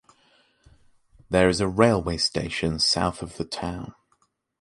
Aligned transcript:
There 1.29 1.47
is 1.47 1.61
a 1.61 1.67
railway 1.67 2.17
station 2.17 2.79
south 2.79 3.21
of 3.21 3.37
the 3.37 3.45
town. 3.45 3.93